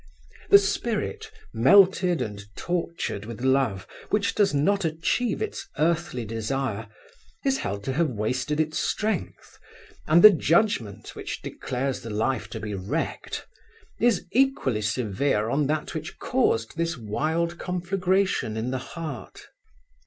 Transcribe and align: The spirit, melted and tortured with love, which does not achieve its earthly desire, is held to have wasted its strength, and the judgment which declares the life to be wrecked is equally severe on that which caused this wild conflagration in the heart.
The 0.49 0.57
spirit, 0.57 1.29
melted 1.53 2.23
and 2.23 2.43
tortured 2.55 3.23
with 3.23 3.41
love, 3.41 3.85
which 4.09 4.33
does 4.33 4.51
not 4.51 4.83
achieve 4.83 5.43
its 5.43 5.69
earthly 5.77 6.25
desire, 6.25 6.87
is 7.45 7.59
held 7.59 7.83
to 7.83 7.93
have 7.93 8.09
wasted 8.09 8.59
its 8.59 8.79
strength, 8.79 9.59
and 10.07 10.23
the 10.23 10.31
judgment 10.31 11.13
which 11.15 11.43
declares 11.43 12.01
the 12.01 12.09
life 12.09 12.49
to 12.49 12.59
be 12.59 12.73
wrecked 12.73 13.45
is 13.99 14.25
equally 14.31 14.81
severe 14.81 15.51
on 15.51 15.67
that 15.67 15.93
which 15.93 16.17
caused 16.17 16.77
this 16.77 16.97
wild 16.97 17.59
conflagration 17.59 18.57
in 18.57 18.71
the 18.71 18.79
heart. 18.79 19.49